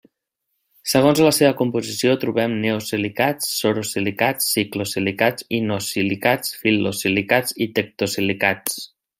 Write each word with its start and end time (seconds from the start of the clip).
Segons 0.93 1.19
la 1.25 1.33
seva 1.39 1.51
composició 1.59 2.15
trobem 2.23 2.55
nesosilicats, 2.63 3.51
sorosilicats, 3.59 4.49
ciclosilicats, 4.57 5.47
inosilicats, 5.61 6.57
fil·losilicats 6.65 7.59
i 7.69 7.73
tectosilicats. 7.81 8.83